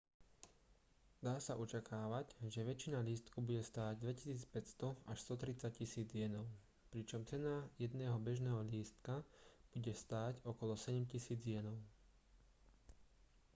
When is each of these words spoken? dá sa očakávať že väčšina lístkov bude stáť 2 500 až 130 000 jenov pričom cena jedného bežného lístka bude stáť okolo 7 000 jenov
dá 1.25 1.33
sa 1.45 1.53
očakávať 1.63 2.27
že 2.53 2.61
väčšina 2.69 2.99
lístkov 3.09 3.39
bude 3.47 3.61
stáť 3.71 3.95
2 4.01 4.49
500 4.55 4.97
až 5.11 5.17
130 5.29 5.77
000 5.77 6.25
jenov 6.25 6.47
pričom 6.91 7.21
cena 7.31 7.55
jedného 7.83 8.17
bežného 8.27 8.61
lístka 8.73 9.15
bude 9.73 9.93
stáť 10.03 10.33
okolo 10.51 10.73
7 10.73 11.05
000 11.05 11.37
jenov 11.55 11.77